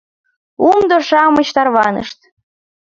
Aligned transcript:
Умдо-шамыч 0.69 1.47
тарванышт. 1.55 2.19